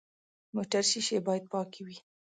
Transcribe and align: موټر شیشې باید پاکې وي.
موټر 0.55 0.83
شیشې 0.91 1.17
باید 1.27 1.43
پاکې 1.51 1.81
وي. 1.87 1.97